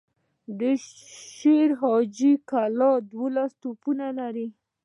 [0.59, 0.61] د
[1.37, 4.47] شير حاجي کلا دولس توپونه لري.